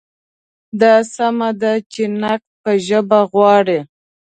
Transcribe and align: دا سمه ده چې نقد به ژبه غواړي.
دا 0.81 0.93
سمه 1.15 1.49
ده 1.61 1.73
چې 1.91 2.03
نقد 2.21 2.49
به 2.61 2.71
ژبه 2.87 3.19
غواړي. 3.31 3.79